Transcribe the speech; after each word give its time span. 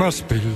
Must 0.00 0.26
be 0.28 0.49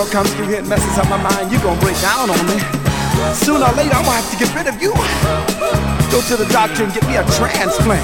girl 0.00 0.08
comes 0.08 0.32
through 0.32 0.48
here 0.48 0.60
and 0.60 0.68
messes 0.68 0.96
up 0.96 1.08
my 1.10 1.20
mind, 1.20 1.52
you 1.52 1.60
gonna 1.60 1.78
break 1.80 2.00
down 2.00 2.30
on 2.30 2.40
me. 2.48 2.56
Sooner 3.36 3.68
or 3.68 3.74
later, 3.76 3.92
I'm 3.92 4.08
gonna 4.08 4.16
have 4.16 4.30
to 4.32 4.38
get 4.40 4.48
rid 4.56 4.64
of 4.64 4.80
you. 4.80 4.96
Go 6.08 6.24
to 6.24 6.40
the 6.40 6.48
doctor 6.48 6.84
and 6.84 6.92
get 6.92 7.04
me 7.04 7.20
a 7.20 7.24
transplant. 7.36 8.00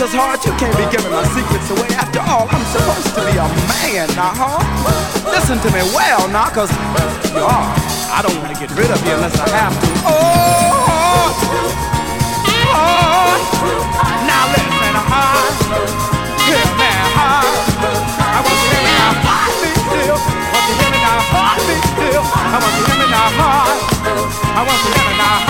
Cause 0.00 0.16
hard, 0.16 0.40
you 0.48 0.52
can't 0.56 0.72
be 0.80 0.88
giving 0.88 1.12
my 1.12 1.24
secrets 1.36 1.68
away. 1.68 1.92
After 2.00 2.20
all, 2.24 2.48
I'm 2.48 2.64
supposed 2.72 3.12
to 3.12 3.20
be 3.20 3.36
a 3.36 3.44
man, 3.68 4.08
now, 4.16 4.32
huh? 4.32 4.64
Listen 5.28 5.60
to 5.60 5.68
me 5.76 5.84
well, 5.92 6.24
now, 6.32 6.48
cause 6.48 6.72
you 7.28 7.44
are. 7.44 7.68
I 8.16 8.24
don't 8.24 8.36
wanna 8.40 8.56
get 8.56 8.72
rid 8.72 8.88
of 8.88 8.96
you 9.04 9.12
unless 9.12 9.36
I 9.36 9.48
have 9.60 9.76
to. 9.76 9.88
Oh, 10.08 10.72
oh, 10.88 11.36
oh. 12.80 13.36
now 14.24 14.44
listen, 14.56 14.96
huh? 15.04 16.05
I 22.56 22.58
want 22.58 22.74
to 22.74 22.82
live 22.88 23.04
in 23.04 23.10
my 23.10 23.28
heart. 23.36 23.68
I 24.56 24.64
want 24.64 24.80
to 24.80 24.88
hear 24.96 25.12
in 25.12 25.20
our 25.20 25.45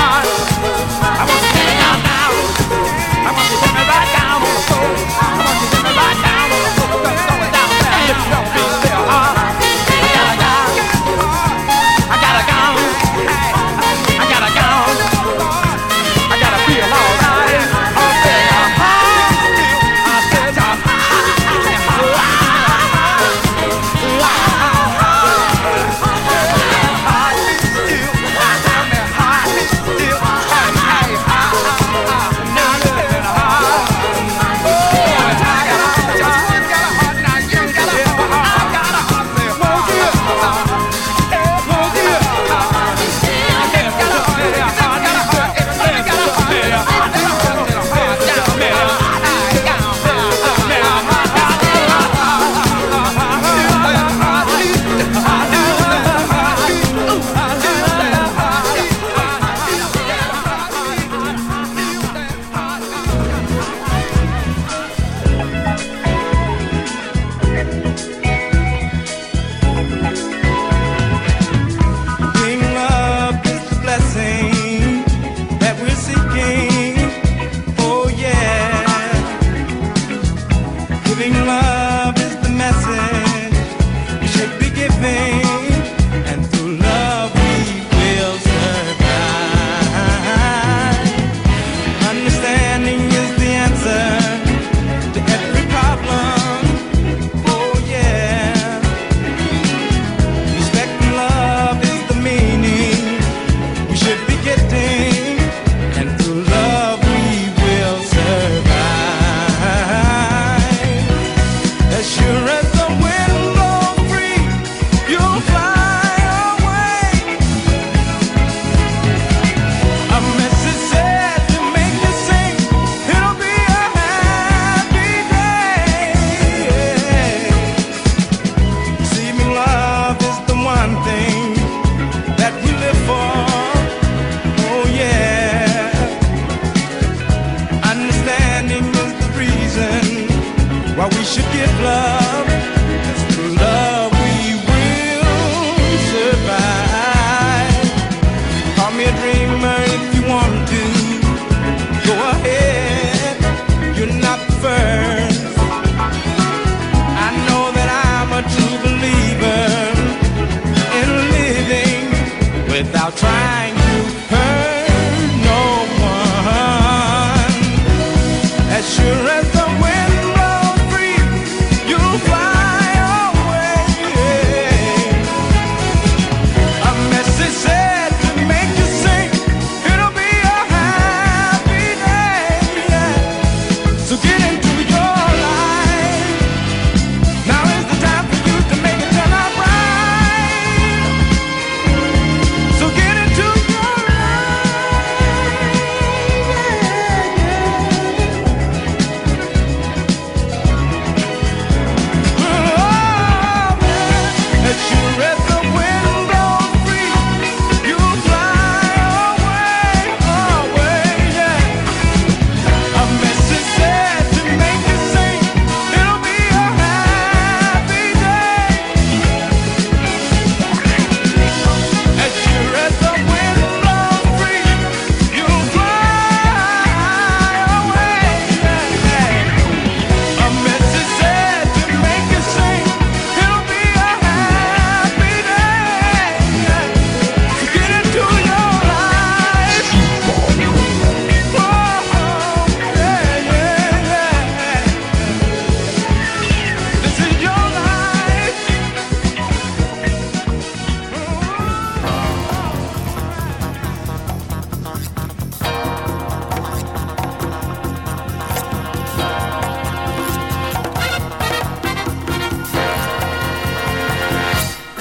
Try. 163.16 163.45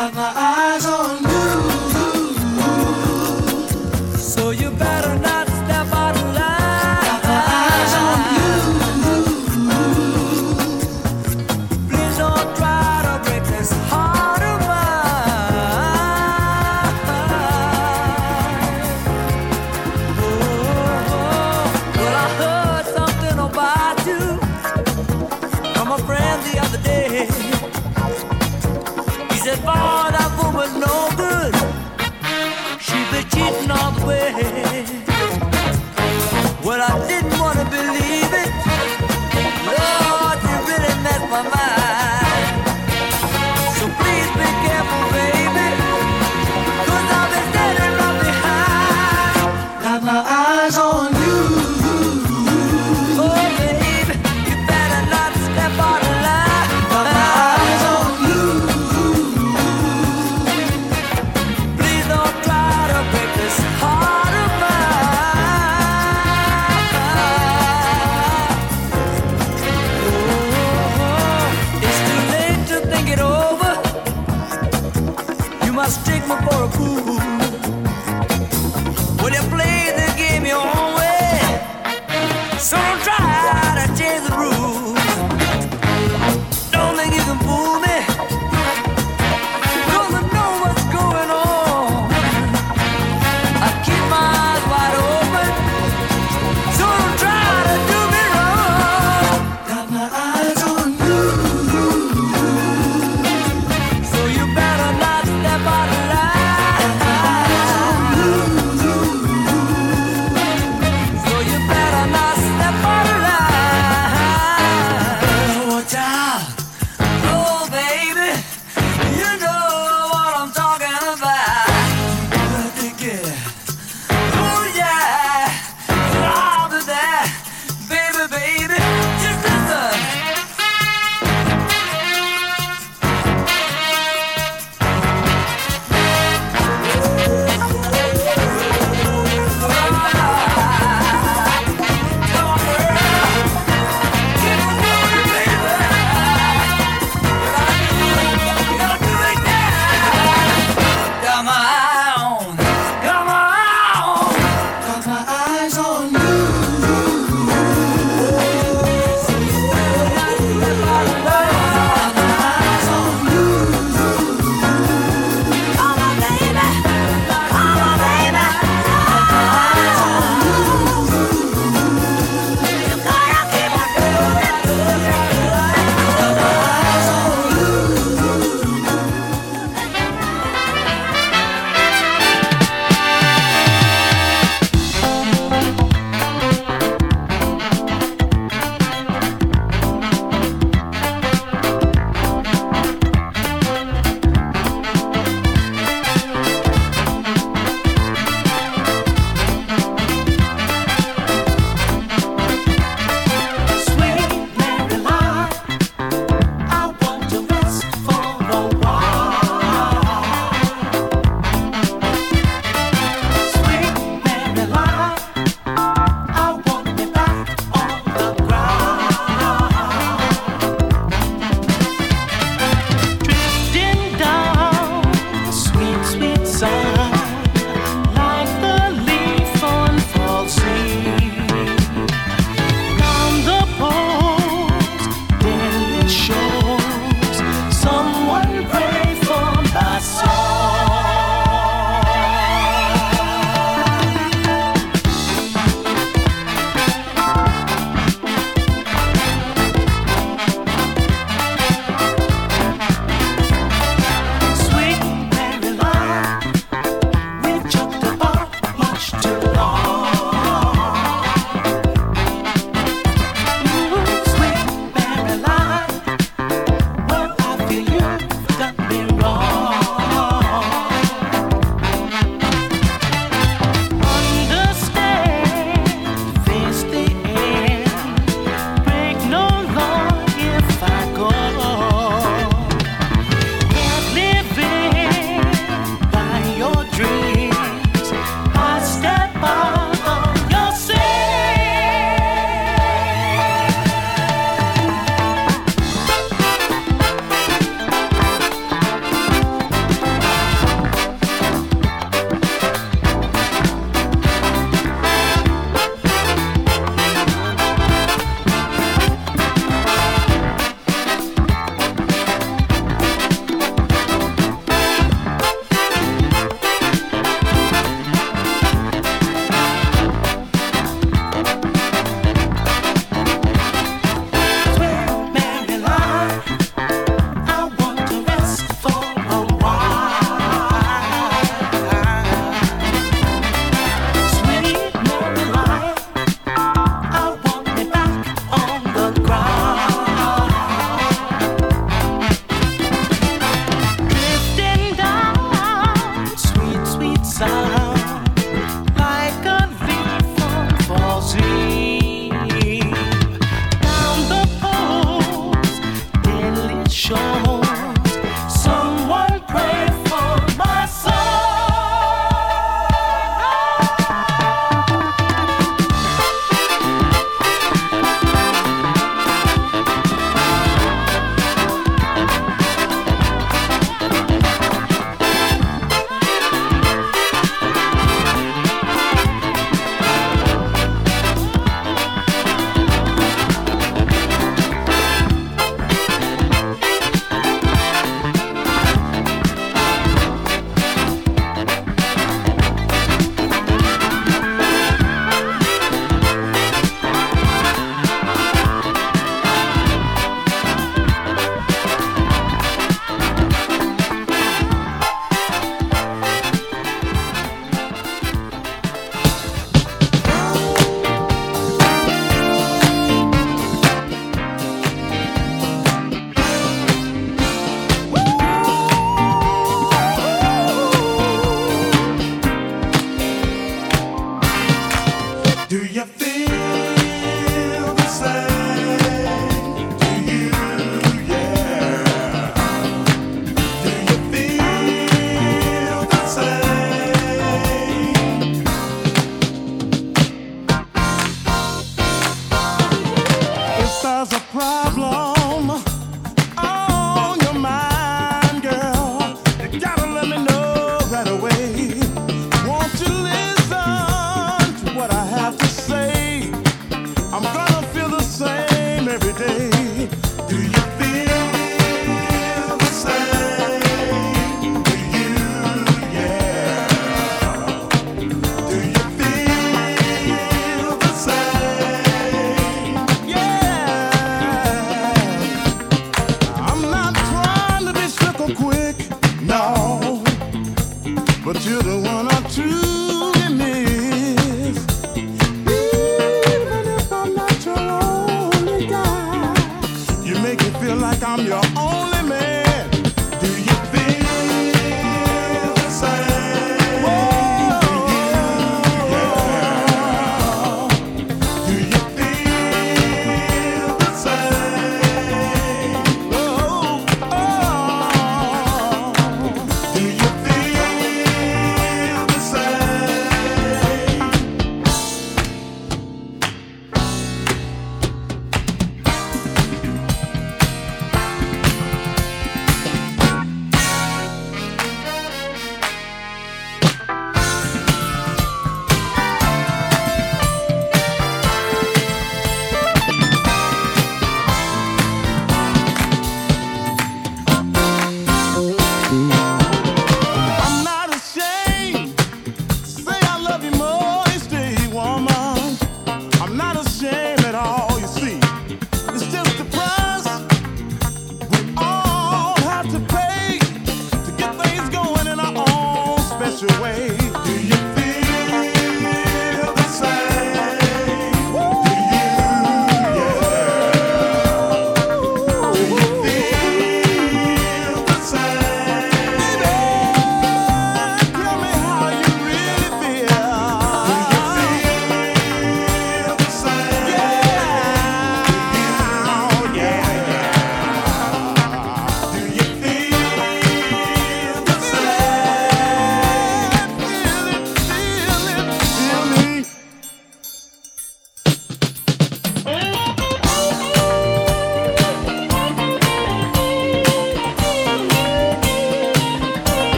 karena 0.00 0.32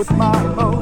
with 0.00 0.16
my 0.16 0.32
emotions. 0.52 0.79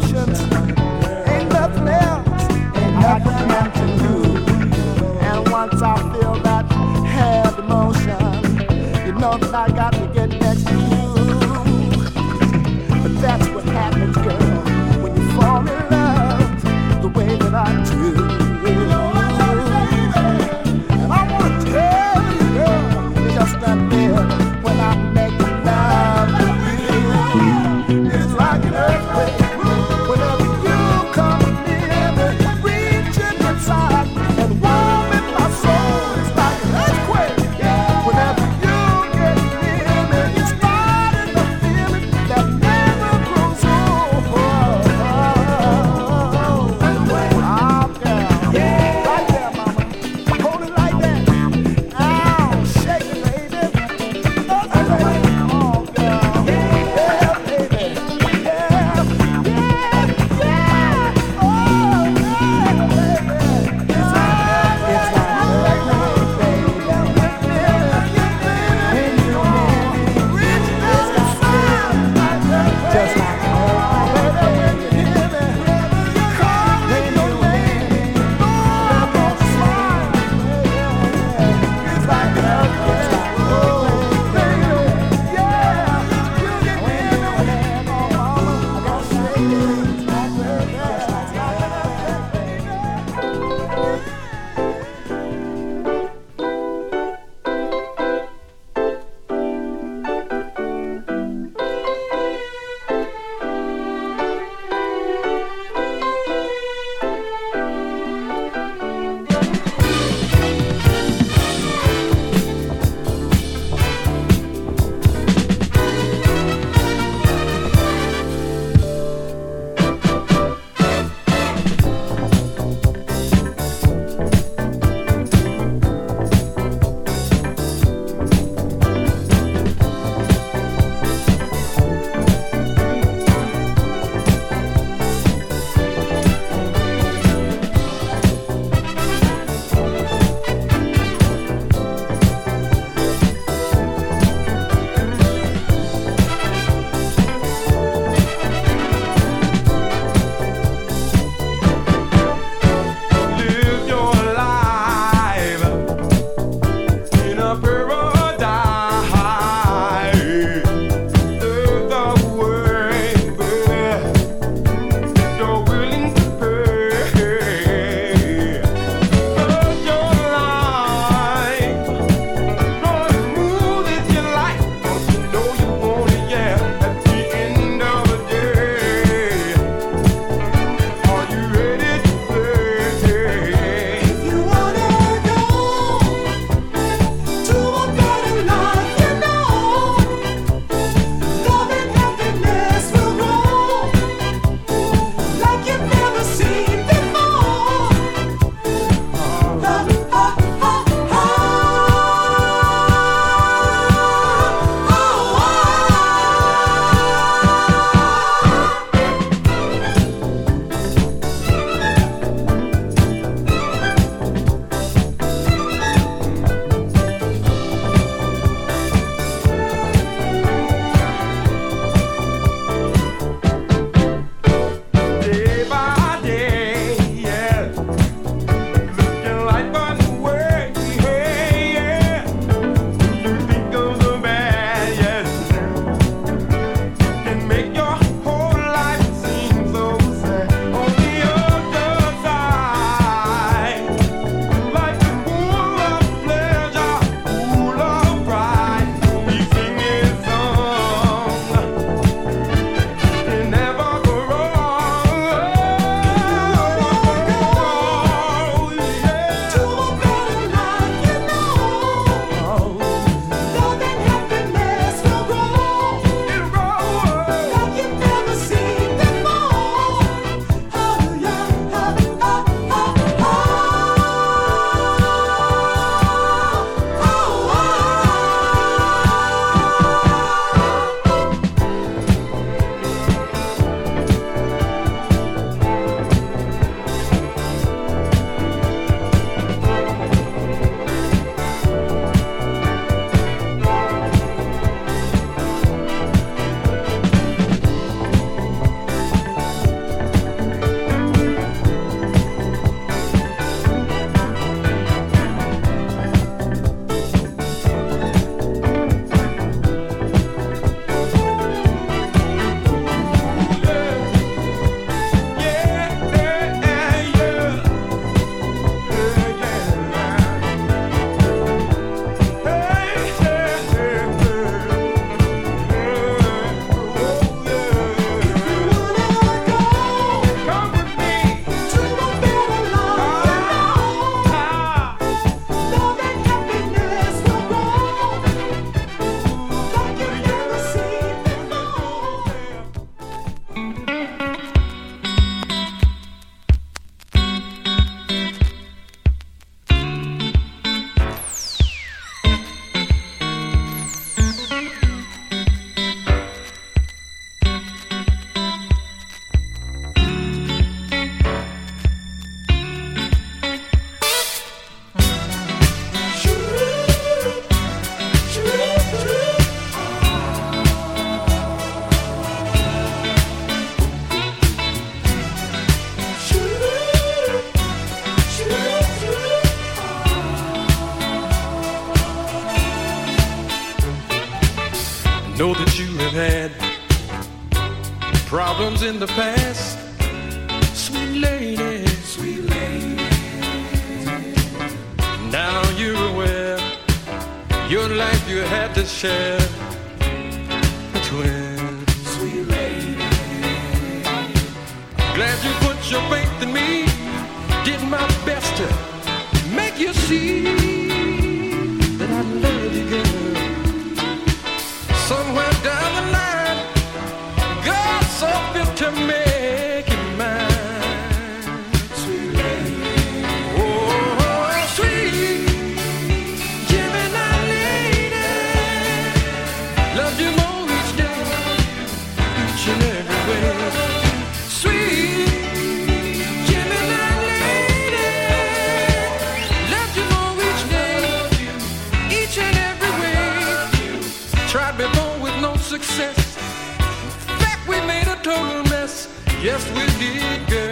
Yes, 449.40 449.64
we 449.70 449.86
did, 449.98 450.48
girl. 450.48 450.67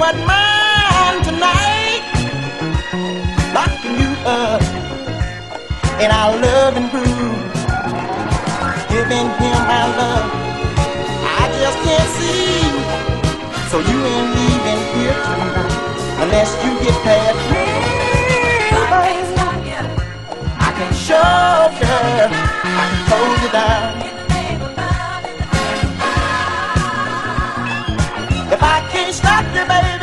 What 0.00 0.16
mine 0.16 1.22
tonight. 1.22 2.00
Locking 3.52 4.00
you 4.00 4.10
up 4.24 4.62
in 6.00 6.10
our 6.10 6.32
loving 6.40 6.88
groove. 6.88 7.52
Giving 8.88 9.28
him 9.36 9.58
my 9.68 9.84
love. 10.00 10.30
I 11.36 11.52
just 11.60 11.78
can't 11.84 12.10
see. 12.16 12.64
So 13.68 13.76
you 13.80 13.98
ain't 14.12 14.28
leaving 14.36 14.82
here 14.96 15.20
tonight 15.20 15.68
unless 16.22 16.50
you 16.64 16.70
get 16.80 16.96
past 17.04 17.36
me. 17.52 17.68
I 20.58 20.72
can 20.78 20.92
show 20.94 21.68
you, 21.76 22.24
I 22.24 22.84
can 22.88 23.02
hold 23.12 23.42
you 23.42 23.52
down. 23.52 24.09
stop 29.20 29.44
debate. 29.52 29.99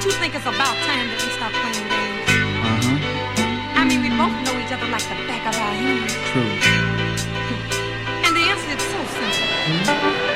Don't 0.00 0.12
you 0.12 0.18
think 0.18 0.34
it's 0.34 0.46
about 0.46 0.74
time 0.88 1.08
that 1.12 1.20
we 1.20 1.28
stop 1.36 1.52
playing 1.60 1.84
games? 1.92 2.24
Uh-huh. 2.64 3.76
I 3.76 3.84
mean, 3.84 4.00
we 4.00 4.08
both 4.08 4.32
know 4.48 4.56
each 4.56 4.72
other 4.72 4.88
like 4.88 5.04
the 5.04 5.14
back 5.28 5.44
of 5.44 5.54
our 5.60 5.74
hands. 5.76 6.16
True. 6.32 6.40
And 8.24 8.34
the 8.34 8.48
answer 8.48 8.70
is 8.72 8.80
so 8.80 8.96
simple. 9.12 9.44
Mm-hmm. 9.68 10.29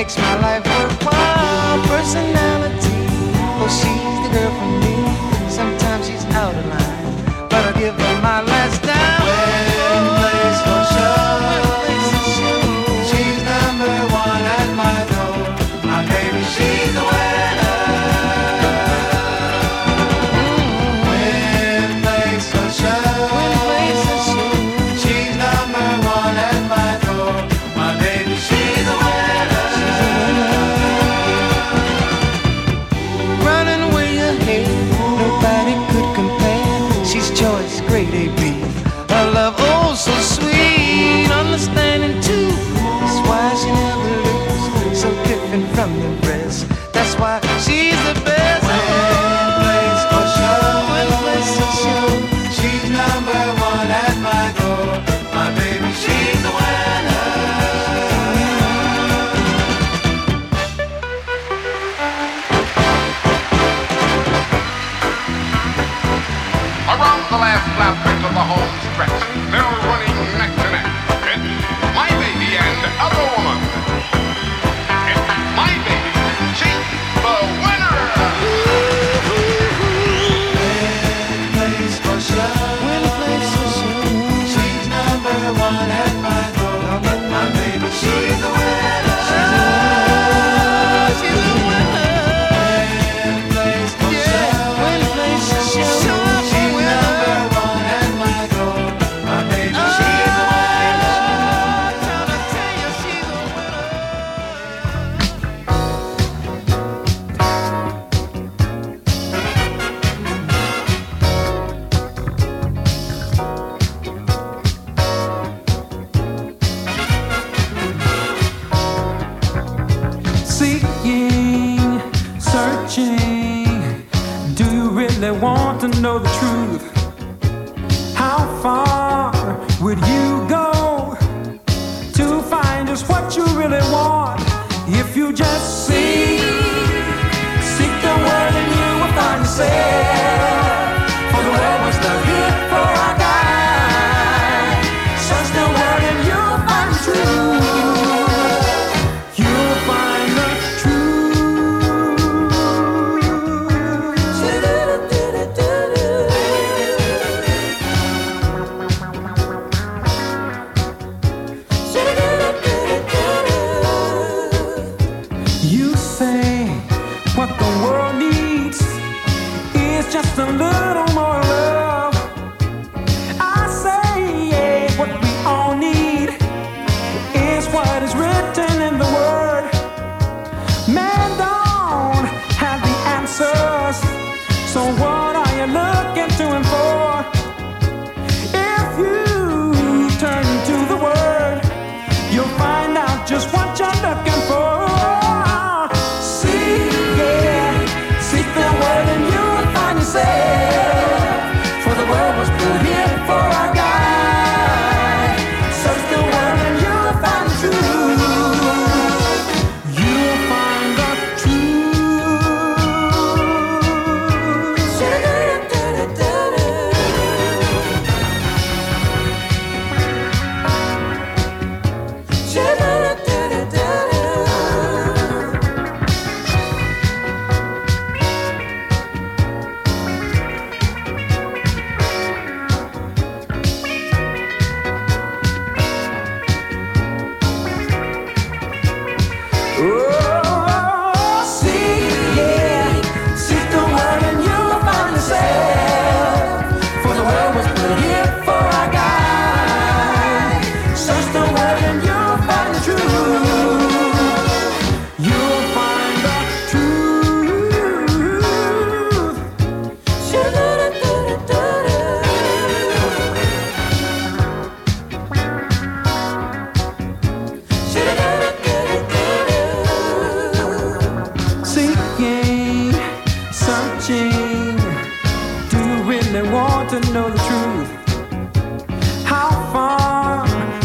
makes 0.00 0.16
my 0.16 0.34
life 0.40 0.64
worthwhile. 0.64 1.78
Personality, 1.86 3.04
oh, 3.60 3.68
she's 3.68 4.18
the 4.24 4.30
girl 4.34 4.50
for 4.58 4.80
me. 4.80 4.89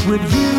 Would 0.07 0.21
you 0.21 0.54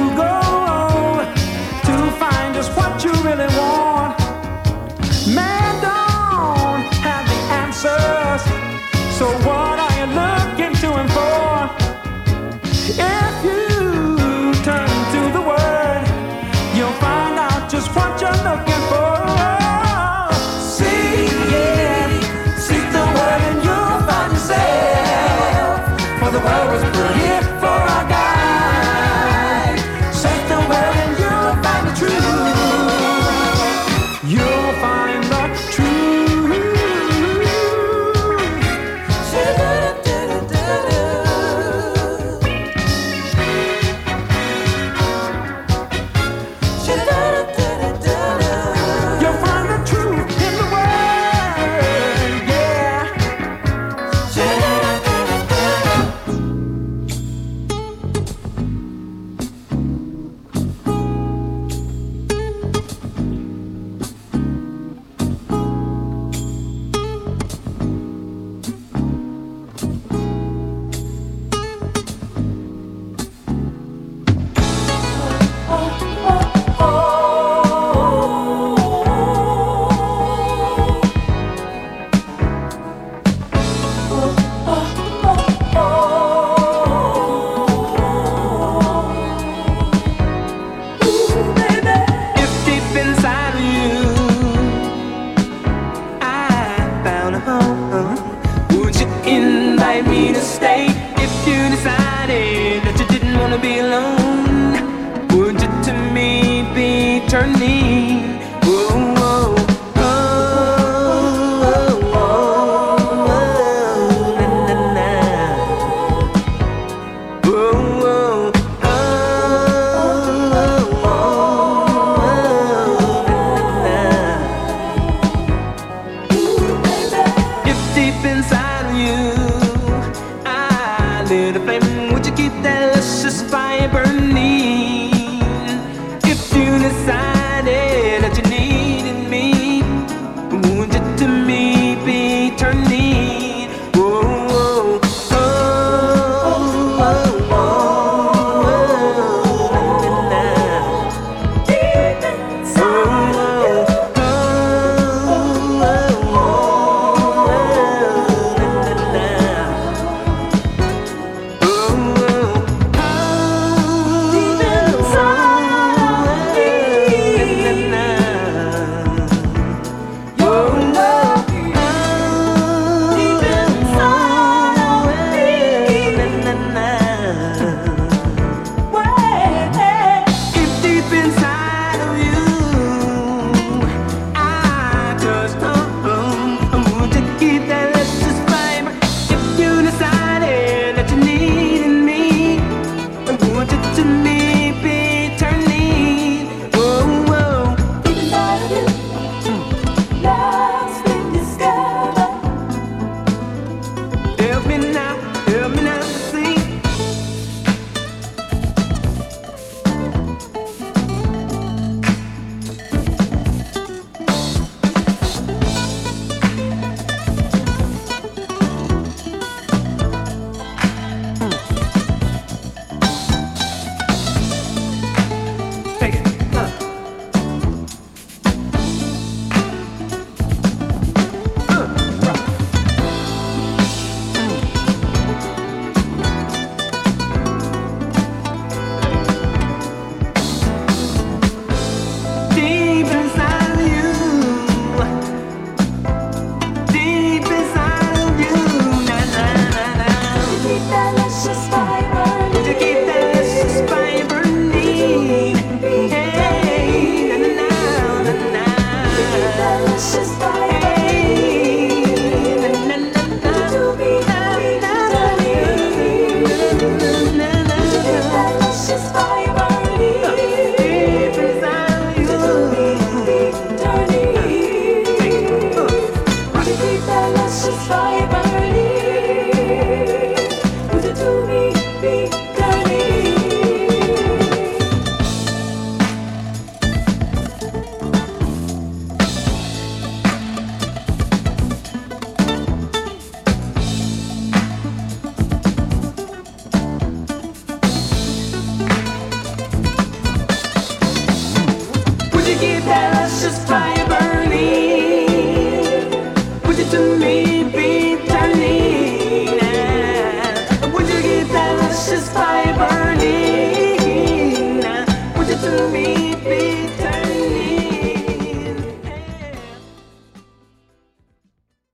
turning? 107.28 108.35